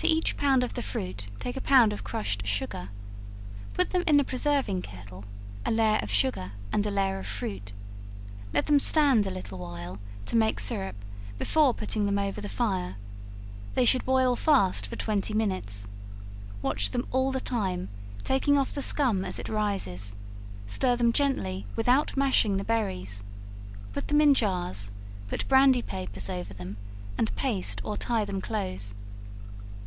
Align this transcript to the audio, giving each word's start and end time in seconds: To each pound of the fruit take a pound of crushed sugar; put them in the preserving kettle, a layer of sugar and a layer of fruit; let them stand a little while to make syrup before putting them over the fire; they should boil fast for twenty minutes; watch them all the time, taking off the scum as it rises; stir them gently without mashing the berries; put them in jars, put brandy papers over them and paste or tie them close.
To 0.00 0.12
each 0.12 0.36
pound 0.36 0.62
of 0.62 0.74
the 0.74 0.82
fruit 0.82 1.26
take 1.40 1.56
a 1.56 1.60
pound 1.60 1.92
of 1.92 2.04
crushed 2.04 2.46
sugar; 2.46 2.90
put 3.74 3.90
them 3.90 4.04
in 4.06 4.18
the 4.18 4.22
preserving 4.24 4.82
kettle, 4.82 5.24
a 5.64 5.72
layer 5.72 5.98
of 6.00 6.12
sugar 6.12 6.52
and 6.70 6.86
a 6.86 6.92
layer 6.92 7.18
of 7.18 7.26
fruit; 7.26 7.72
let 8.52 8.66
them 8.66 8.78
stand 8.78 9.26
a 9.26 9.30
little 9.32 9.58
while 9.58 9.98
to 10.26 10.36
make 10.36 10.60
syrup 10.60 10.94
before 11.38 11.74
putting 11.74 12.06
them 12.06 12.18
over 12.20 12.40
the 12.40 12.48
fire; 12.48 12.96
they 13.74 13.84
should 13.84 14.04
boil 14.04 14.36
fast 14.36 14.86
for 14.86 14.94
twenty 14.94 15.34
minutes; 15.34 15.88
watch 16.62 16.92
them 16.92 17.04
all 17.10 17.32
the 17.32 17.40
time, 17.40 17.88
taking 18.22 18.56
off 18.56 18.72
the 18.74 18.82
scum 18.82 19.24
as 19.24 19.40
it 19.40 19.48
rises; 19.48 20.14
stir 20.68 20.94
them 20.94 21.12
gently 21.12 21.66
without 21.74 22.16
mashing 22.16 22.58
the 22.58 22.64
berries; 22.64 23.24
put 23.92 24.06
them 24.06 24.20
in 24.20 24.34
jars, 24.34 24.92
put 25.26 25.48
brandy 25.48 25.82
papers 25.82 26.28
over 26.30 26.54
them 26.54 26.76
and 27.18 27.34
paste 27.34 27.80
or 27.82 27.96
tie 27.96 28.24
them 28.24 28.40
close. 28.40 28.94